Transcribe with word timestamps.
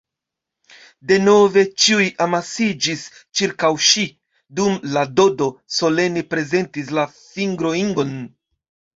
Denove 1.09 1.63
ĉiuj 1.81 2.05
amasiĝis 2.23 3.03
ĉirkaŭ 3.41 3.69
ŝi, 3.87 4.05
dum 4.59 4.79
la 4.95 5.03
Dodo 5.19 5.49
solene 5.75 6.25
prezentis 6.31 6.89
la 7.01 7.05
fingroingon. 7.19 8.17